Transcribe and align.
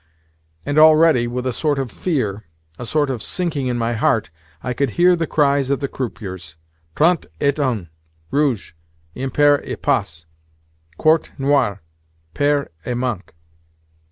And 0.65 0.79
already, 0.79 1.27
with 1.27 1.45
a 1.45 1.53
sort 1.53 1.77
of 1.77 1.91
fear, 1.91 2.43
a 2.79 2.87
sort 2.87 3.11
of 3.11 3.21
sinking 3.21 3.67
in 3.67 3.77
my 3.77 3.93
heart, 3.93 4.31
I 4.63 4.73
could 4.73 4.89
hear 4.97 5.15
the 5.15 5.27
cries 5.27 5.69
of 5.69 5.79
the 5.79 5.87
croupiers—"Trente 5.87 7.27
et 7.39 7.59
un, 7.59 7.87
rouge, 8.31 8.73
impair 9.13 9.63
et 9.63 9.79
passe," 9.83 10.25
"Quarte, 10.97 11.29
noir, 11.37 11.83
pair 12.33 12.71
et 12.83 12.95
manque." 12.97 13.35